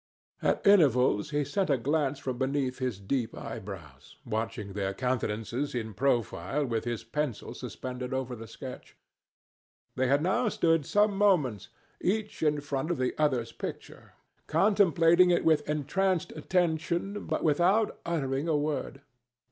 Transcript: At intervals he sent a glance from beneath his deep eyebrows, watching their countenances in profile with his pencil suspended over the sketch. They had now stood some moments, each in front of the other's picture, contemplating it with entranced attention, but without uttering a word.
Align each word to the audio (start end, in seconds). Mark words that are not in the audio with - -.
At 0.41 0.65
intervals 0.65 1.29
he 1.29 1.45
sent 1.45 1.69
a 1.69 1.77
glance 1.77 2.17
from 2.17 2.39
beneath 2.39 2.79
his 2.79 2.99
deep 2.99 3.37
eyebrows, 3.37 4.15
watching 4.25 4.73
their 4.73 4.95
countenances 4.95 5.75
in 5.75 5.93
profile 5.93 6.65
with 6.65 6.85
his 6.85 7.03
pencil 7.03 7.53
suspended 7.53 8.11
over 8.11 8.35
the 8.35 8.47
sketch. 8.47 8.97
They 9.95 10.07
had 10.07 10.23
now 10.23 10.49
stood 10.49 10.87
some 10.87 11.15
moments, 11.15 11.69
each 12.01 12.41
in 12.41 12.61
front 12.61 12.89
of 12.89 12.97
the 12.97 13.13
other's 13.19 13.51
picture, 13.51 14.13
contemplating 14.47 15.29
it 15.29 15.45
with 15.45 15.69
entranced 15.69 16.31
attention, 16.31 17.25
but 17.27 17.43
without 17.43 17.99
uttering 18.03 18.47
a 18.47 18.57
word. 18.57 19.01